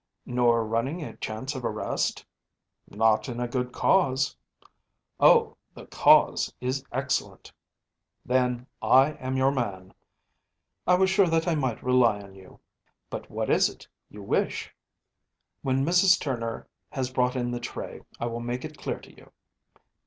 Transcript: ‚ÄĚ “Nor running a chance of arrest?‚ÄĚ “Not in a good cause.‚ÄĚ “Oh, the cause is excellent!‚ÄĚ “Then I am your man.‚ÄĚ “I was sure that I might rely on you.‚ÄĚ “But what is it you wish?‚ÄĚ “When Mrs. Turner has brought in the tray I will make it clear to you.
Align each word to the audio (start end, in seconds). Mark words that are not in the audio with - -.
‚ÄĚ 0.27 0.33
“Nor 0.33 0.65
running 0.65 1.03
a 1.03 1.15
chance 1.17 1.53
of 1.53 1.63
arrest?‚ÄĚ 1.63 2.95
“Not 2.97 3.29
in 3.29 3.39
a 3.39 3.47
good 3.47 3.71
cause.‚ÄĚ 3.71 4.65
“Oh, 5.19 5.57
the 5.75 5.85
cause 5.85 6.51
is 6.59 6.83
excellent!‚ÄĚ 6.91 7.53
“Then 8.25 8.67
I 8.81 9.11
am 9.19 9.37
your 9.37 9.51
man.‚ÄĚ 9.51 9.91
“I 10.87 10.95
was 10.95 11.11
sure 11.11 11.27
that 11.27 11.47
I 11.47 11.53
might 11.53 11.83
rely 11.83 12.19
on 12.19 12.33
you.‚ÄĚ 12.33 12.59
“But 13.11 13.29
what 13.29 13.51
is 13.51 13.69
it 13.69 13.87
you 14.09 14.23
wish?‚ÄĚ 14.23 14.71
“When 15.61 15.85
Mrs. 15.85 16.19
Turner 16.19 16.67
has 16.89 17.11
brought 17.13 17.35
in 17.35 17.51
the 17.51 17.59
tray 17.59 18.01
I 18.19 18.25
will 18.25 18.39
make 18.39 18.65
it 18.65 18.79
clear 18.79 18.99
to 19.01 19.15
you. 19.15 19.31